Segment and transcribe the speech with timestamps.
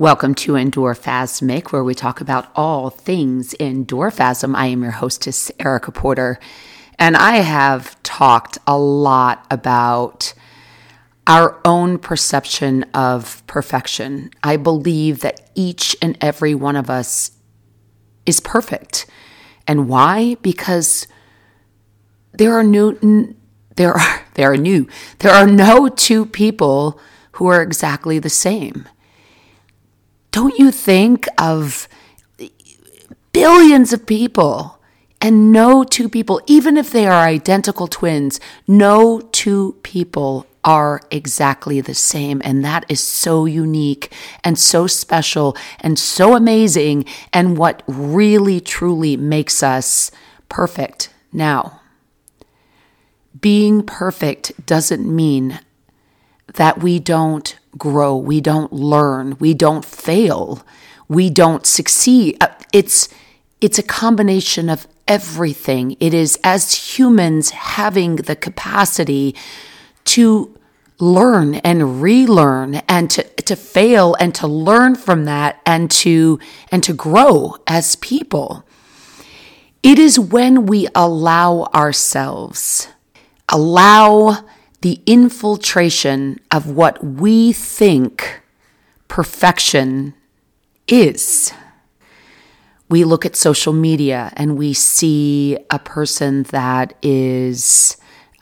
[0.00, 4.56] Welcome to Endorphasmic, where we talk about all things endorphasm.
[4.56, 6.38] I am your hostess, Erica Porter,
[6.98, 10.32] and I have talked a lot about
[11.26, 14.30] our own perception of perfection.
[14.42, 17.32] I believe that each and every one of us
[18.24, 19.04] is perfect.
[19.66, 20.36] And why?
[20.40, 21.08] Because
[22.32, 23.36] there are new
[23.76, 24.88] there are there are new
[25.18, 26.98] there are no two people
[27.32, 28.88] who are exactly the same
[30.30, 31.88] don't you think of
[33.32, 34.80] billions of people
[35.20, 41.80] and no two people, even if they are identical twins, no two people are exactly
[41.80, 42.40] the same.
[42.44, 44.12] And that is so unique
[44.44, 50.10] and so special and so amazing and what really truly makes us
[50.48, 51.12] perfect.
[51.32, 51.80] Now,
[53.40, 55.60] being perfect doesn't mean
[56.54, 60.62] that we don't grow, we don't learn, we don't fail,
[61.08, 62.36] we don't succeed.
[62.40, 63.08] Uh, it's
[63.60, 65.96] it's a combination of everything.
[66.00, 69.34] It is as humans having the capacity
[70.06, 70.56] to
[70.98, 76.38] learn and relearn and to, to fail and to learn from that and to
[76.70, 78.64] and to grow as people.
[79.82, 82.88] It is when we allow ourselves,
[83.48, 84.44] allow
[84.80, 88.42] the infiltration of what we think
[89.08, 90.14] perfection
[90.88, 91.52] is.
[92.88, 97.96] We look at social media and we see a person that is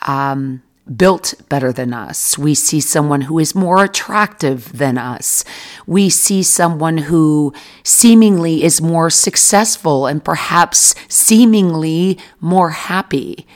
[0.07, 0.63] um,
[0.97, 2.39] built better than us.
[2.39, 5.45] We see someone who is more attractive than us.
[5.87, 13.47] We see someone who seemingly is more successful and perhaps seemingly more happy.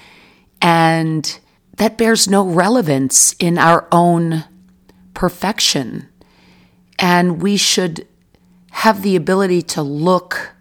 [0.61, 1.39] And
[1.83, 4.45] that bears no relevance in our own
[5.15, 6.09] perfection.
[6.97, 8.07] And we should
[8.71, 10.53] have the ability to look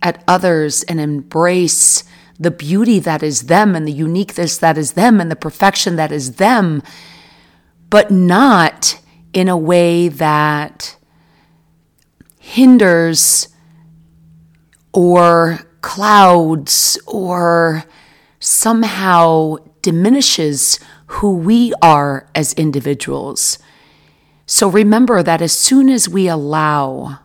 [0.00, 2.04] at others and embrace
[2.38, 6.12] the beauty that is them and the uniqueness that is them and the perfection that
[6.12, 6.84] is them,
[7.88, 9.00] but not
[9.32, 10.96] in a way that
[12.38, 13.48] hinders
[14.92, 17.82] or clouds or
[18.38, 23.58] somehow diminishes who we are as individuals.
[24.46, 27.20] So remember that as soon as we allow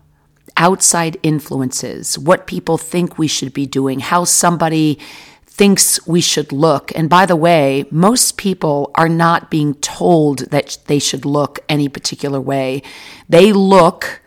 [0.58, 5.00] outside influences, what people think we should be doing, how somebody
[5.46, 6.92] thinks we should look.
[6.96, 11.88] And by the way, most people are not being told that they should look any
[11.88, 12.84] particular way.
[13.30, 14.22] They look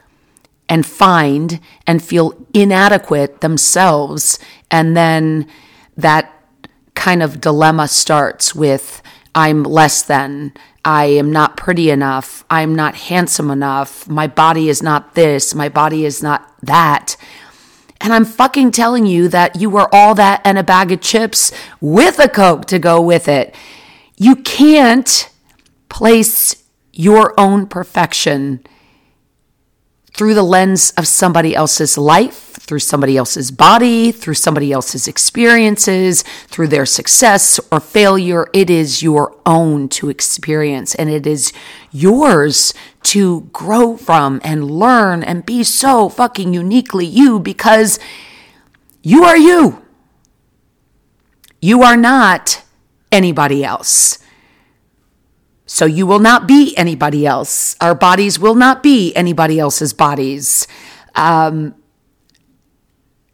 [0.68, 4.38] and find and feel inadequate themselves.
[4.70, 5.46] And then
[5.96, 6.37] that
[6.98, 9.00] kind of dilemma starts with
[9.34, 10.52] I'm less than,
[10.84, 15.68] I am not pretty enough, I'm not handsome enough, my body is not this, my
[15.68, 17.16] body is not that.
[18.00, 21.52] And I'm fucking telling you that you are all that and a bag of chips
[21.80, 23.54] with a Coke to go with it.
[24.16, 25.30] You can't
[25.88, 28.64] place your own perfection
[30.14, 36.22] through the lens of somebody else's life through somebody else's body, through somebody else's experiences,
[36.48, 38.46] through their success or failure.
[38.52, 41.50] It is your own to experience and it is
[41.90, 42.74] yours
[43.04, 47.98] to grow from and learn and be so fucking uniquely you because
[49.02, 49.82] you are you.
[51.62, 52.62] You are not
[53.10, 54.18] anybody else.
[55.64, 57.76] So you will not be anybody else.
[57.80, 60.66] Our bodies will not be anybody else's bodies.
[61.14, 61.74] Um,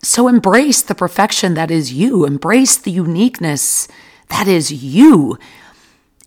[0.07, 3.89] so embrace the perfection that is you, embrace the uniqueness
[4.29, 5.39] that is you,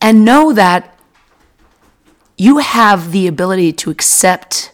[0.01, 0.97] and know that
[2.37, 4.71] you have the ability to accept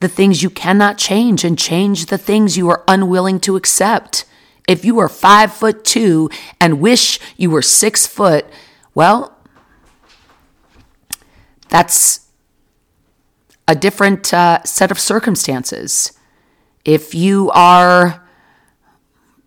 [0.00, 4.24] the things you cannot change and change the things you are unwilling to accept.
[4.68, 6.28] If you are five foot two
[6.60, 8.46] and wish you were six foot,
[8.94, 9.38] well,
[11.68, 12.28] that's
[13.66, 16.12] a different uh, set of circumstances.
[16.84, 18.21] If you are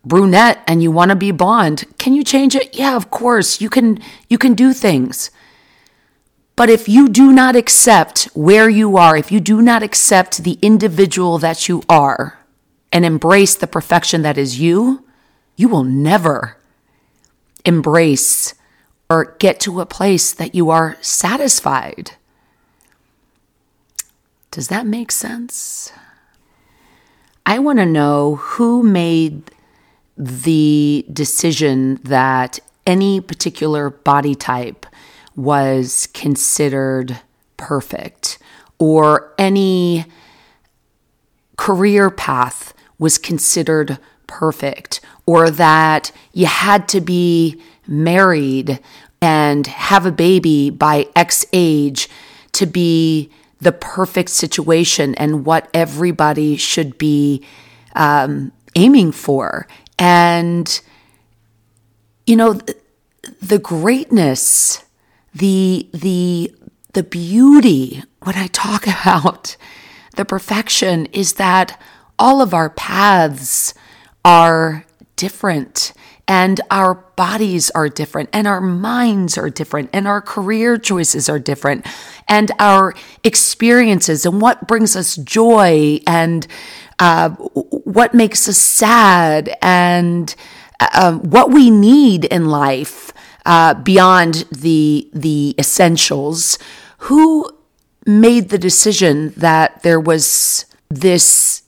[0.05, 2.75] brunette and you want to be blonde, can you change it?
[2.75, 3.59] Yeah, of course.
[3.59, 3.99] You can
[4.29, 5.31] you can do things.
[6.55, 10.57] But if you do not accept where you are, if you do not accept the
[10.61, 12.39] individual that you are
[12.93, 15.05] and embrace the perfection that is you,
[15.57, 16.57] you will never
[17.65, 18.53] embrace
[19.09, 22.11] or get to a place that you are satisfied.
[24.51, 25.91] Does that make sense?
[27.45, 29.51] I want to know who made
[30.17, 34.85] the decision that any particular body type
[35.35, 37.19] was considered
[37.57, 38.37] perfect
[38.79, 40.05] or any
[41.57, 43.97] career path was considered
[44.27, 48.79] perfect or that you had to be married
[49.21, 52.09] and have a baby by X age
[52.51, 53.29] to be
[53.59, 57.43] the perfect situation and what everybody should be
[57.95, 59.67] um, aiming for.
[59.97, 60.81] And,
[62.25, 62.75] you know, the,
[63.41, 64.83] the greatness,
[65.33, 66.53] the, the,
[66.93, 69.55] the beauty, when I talk about
[70.15, 71.79] the perfection, is that
[72.17, 73.73] all of our paths
[74.23, 75.93] are different
[76.27, 81.39] and our bodies are different and our minds are different and our career choices are
[81.39, 81.85] different
[82.27, 82.93] and our
[83.23, 86.47] experiences and what brings us joy and
[86.99, 90.35] uh, what makes us sad and
[90.79, 93.11] uh, what we need in life
[93.45, 96.57] uh, beyond the the essentials
[96.99, 97.49] who
[98.05, 101.63] made the decision that there was this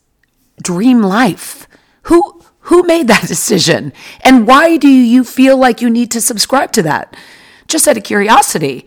[0.61, 1.67] dream life
[2.03, 3.93] who who made that decision?
[4.21, 7.15] And why do you feel like you need to subscribe to that?
[7.67, 8.85] Just out of curiosity.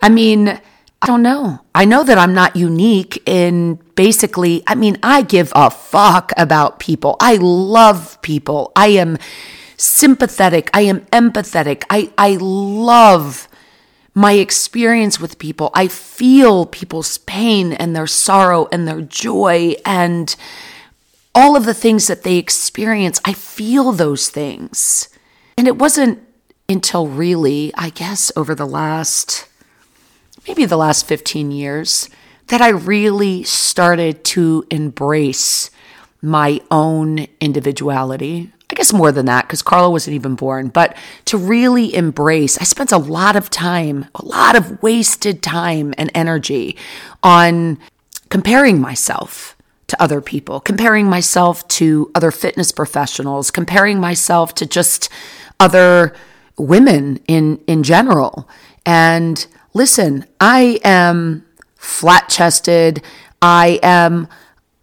[0.00, 0.60] I mean,
[1.02, 1.58] I don't know.
[1.74, 6.78] I know that I'm not unique in basically, I mean, I give a fuck about
[6.78, 7.16] people.
[7.18, 8.70] I love people.
[8.76, 9.18] I am
[9.76, 10.70] sympathetic.
[10.72, 11.82] I am empathetic.
[11.90, 13.48] I, I love
[14.14, 15.72] my experience with people.
[15.74, 20.34] I feel people's pain and their sorrow and their joy and
[21.34, 25.08] all of the things that they experience, I feel those things.
[25.58, 26.20] And it wasn't
[26.68, 29.48] until really, I guess, over the last,
[30.46, 32.08] maybe the last 15 years,
[32.48, 35.70] that I really started to embrace
[36.20, 38.52] my own individuality.
[38.70, 40.96] I guess more than that, because Carla wasn't even born, but
[41.26, 46.10] to really embrace, I spent a lot of time, a lot of wasted time and
[46.14, 46.76] energy
[47.22, 47.78] on
[48.30, 49.56] comparing myself
[49.88, 55.10] to other people, comparing myself to other fitness professionals, comparing myself to just
[55.60, 56.14] other
[56.56, 58.48] women in in general.
[58.86, 61.46] And listen, I am
[61.76, 63.02] flat-chested.
[63.40, 64.28] I am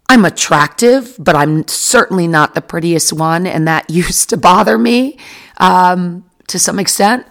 [0.08, 5.18] I'm attractive, but I'm certainly not the prettiest one, and that used to bother me
[5.58, 7.26] um, to some extent.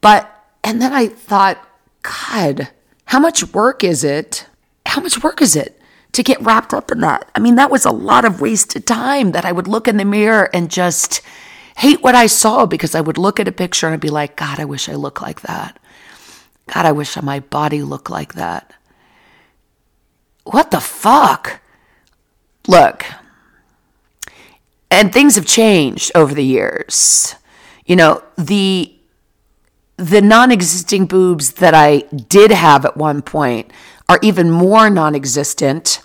[0.00, 0.30] But
[0.62, 1.58] and then I thought,
[2.02, 2.68] God,
[3.06, 4.46] how much work is it?
[4.86, 5.80] How much work is it
[6.14, 7.28] to get wrapped up in that.
[7.34, 10.04] I mean, that was a lot of wasted time that I would look in the
[10.04, 11.20] mirror and just
[11.76, 14.36] hate what I saw because I would look at a picture and I'd be like,
[14.36, 15.78] God, I wish I looked like that.
[16.72, 18.72] God, I wish my body looked like that.
[20.44, 21.60] What the fuck?
[22.66, 23.04] Look,
[24.90, 27.34] and things have changed over the years.
[27.84, 28.90] You know, the
[29.96, 33.70] the non-existing boobs that I did have at one point
[34.08, 36.02] are even more non-existent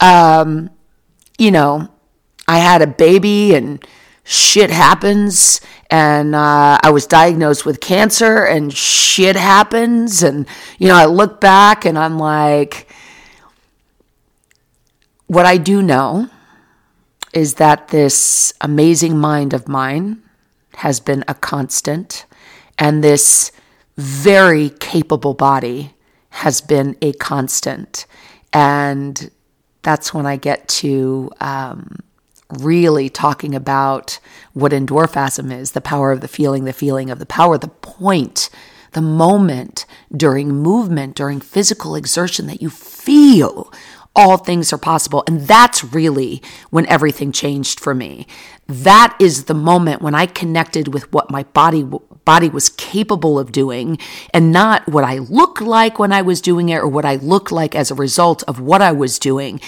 [0.00, 0.70] um,
[1.38, 1.88] you know,
[2.46, 3.84] I had a baby and
[4.24, 5.60] shit happens
[5.90, 10.46] and uh, i was diagnosed with cancer and shit happens and
[10.78, 12.88] you know i look back and i'm like
[15.26, 16.28] what i do know
[17.32, 20.22] is that this amazing mind of mine
[20.76, 22.24] has been a constant
[22.78, 23.52] and this
[23.96, 25.94] very capable body
[26.30, 28.06] has been a constant.
[28.52, 29.30] And
[29.82, 31.98] that's when I get to um,
[32.54, 34.18] really talking about
[34.52, 38.50] what endorphasm is the power of the feeling, the feeling of the power, the point,
[38.92, 43.72] the moment during movement, during physical exertion that you feel
[44.16, 45.24] all things are possible.
[45.26, 48.26] And that's really when everything changed for me.
[48.68, 51.84] That is the moment when I connected with what my body
[52.24, 53.98] body was capable of doing
[54.32, 57.52] and not what I looked like when I was doing it or what I looked
[57.52, 59.60] like as a result of what I was doing.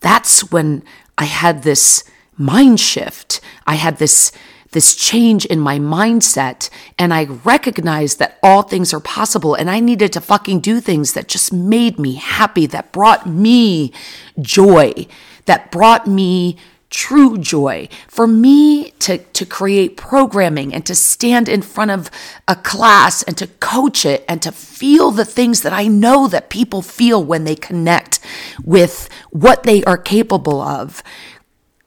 [0.00, 0.82] That's when
[1.16, 2.02] I had this
[2.36, 3.40] mind shift.
[3.66, 4.32] I had this
[4.72, 9.80] this change in my mindset and I recognized that all things are possible and I
[9.80, 13.92] needed to fucking do things that just made me happy, that brought me
[14.40, 15.06] joy,
[15.44, 16.56] that brought me
[16.92, 17.88] true joy.
[18.06, 22.10] For me to, to create programming and to stand in front of
[22.46, 26.50] a class and to coach it and to feel the things that I know that
[26.50, 28.20] people feel when they connect
[28.62, 31.02] with what they are capable of.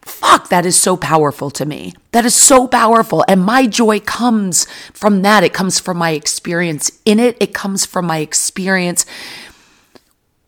[0.05, 1.93] Fuck, that is so powerful to me.
[2.12, 3.25] That is so powerful.
[3.27, 5.43] And my joy comes from that.
[5.43, 7.35] It comes from my experience in it.
[7.39, 9.07] It comes from my experience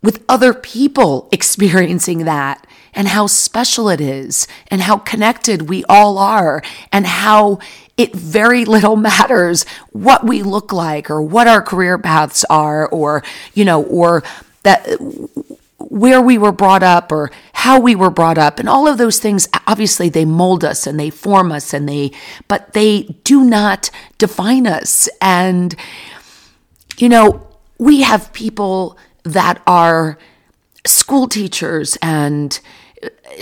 [0.04, 6.20] with other people experiencing that and how special it is and how connected we all
[6.20, 6.62] are
[6.92, 7.58] and how
[7.98, 13.24] it very little matters what we look like or what our career paths are or,
[13.56, 14.24] you know, or
[14.62, 14.86] that
[15.80, 18.60] where we were brought up or how we were brought up.
[18.60, 22.12] And all of those things obviously they mold us and they form us and they
[22.48, 25.08] but they do not define us.
[25.22, 25.76] And
[26.98, 30.18] you know we have people that are
[30.86, 32.60] school teachers and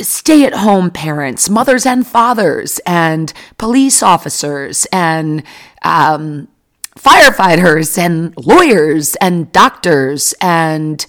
[0.01, 5.43] stay at home parents, mothers and fathers, and police officers, and
[5.83, 6.47] um,
[6.97, 11.05] firefighters, and lawyers, and doctors, and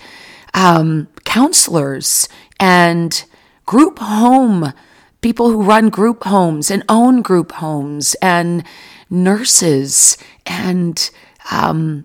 [0.57, 3.25] um, counselors, and
[3.65, 4.73] group home
[5.21, 8.65] people who run group homes and own group homes, and
[9.11, 11.11] nurses, and
[11.51, 12.05] um,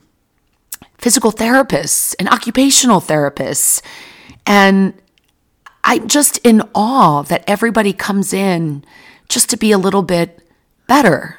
[0.98, 3.81] physical therapists, and occupational therapists.
[4.46, 4.93] And
[5.84, 8.84] I'm just in awe that everybody comes in
[9.29, 10.39] just to be a little bit
[10.88, 11.38] better.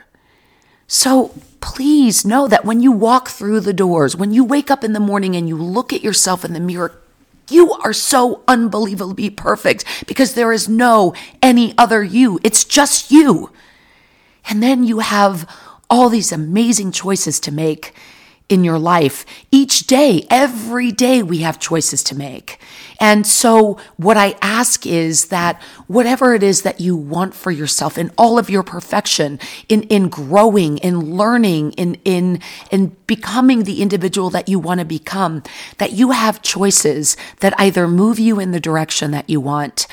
[0.87, 4.93] So please know that when you walk through the doors, when you wake up in
[4.93, 7.02] the morning and you look at yourself in the mirror,
[7.53, 12.41] you are so unbelievably perfect because there is no any other you.
[12.43, 13.51] It's just you.
[14.49, 15.49] And then you have
[15.89, 17.93] all these amazing choices to make
[18.49, 19.25] in your life.
[19.51, 22.59] Each day, every day, we have choices to make.
[23.01, 27.99] And so, what I ask is that whatever it is that you want for yourself
[27.99, 33.83] in all of your perfection, in, in growing, in learning, in, in, in becoming the
[33.83, 35.43] individual that you want to become,
[35.79, 39.87] that you have choices that either move you in the direction that you want,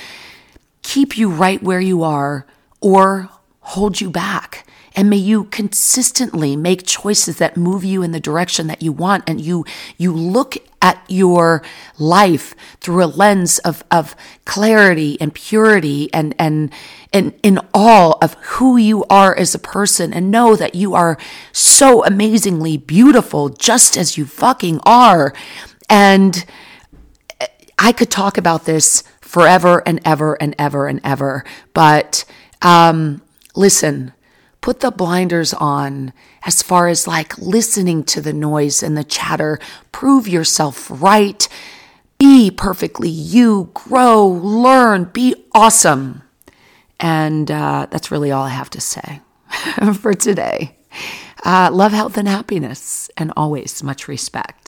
[0.81, 2.45] keep you right where you are,
[2.81, 3.29] or
[3.61, 4.65] hold you back.
[4.95, 9.23] And may you consistently make choices that move you in the direction that you want.
[9.27, 9.65] And you,
[9.97, 11.61] you look at your
[11.97, 14.15] life through a lens of, of
[14.45, 16.71] clarity and purity and, and,
[17.11, 21.17] and in awe of who you are as a person and know that you are
[21.51, 25.33] so amazingly beautiful just as you fucking are.
[25.89, 26.45] And
[27.77, 31.43] I could talk about this forever and ever and ever and ever.
[31.73, 32.25] But
[32.61, 33.21] um,
[33.55, 34.13] listen,
[34.61, 36.13] put the blinders on
[36.43, 39.59] as far as like listening to the noise and the chatter.
[39.91, 41.47] Prove yourself right.
[42.17, 43.71] Be perfectly you.
[43.73, 46.23] Grow, learn, be awesome.
[46.99, 49.21] And uh, that's really all I have to say
[49.93, 50.75] for today.
[51.45, 54.55] Uh, love, health, and happiness, and always much respect.